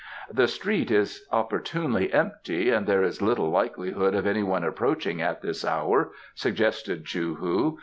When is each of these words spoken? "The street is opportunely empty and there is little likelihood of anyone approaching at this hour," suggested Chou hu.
"The 0.31 0.47
street 0.47 0.89
is 0.89 1.27
opportunely 1.31 2.11
empty 2.11 2.71
and 2.71 2.87
there 2.87 3.03
is 3.03 3.21
little 3.21 3.51
likelihood 3.51 4.15
of 4.15 4.25
anyone 4.25 4.63
approaching 4.63 5.21
at 5.21 5.43
this 5.43 5.63
hour," 5.63 6.09
suggested 6.33 7.05
Chou 7.05 7.35
hu. 7.35 7.77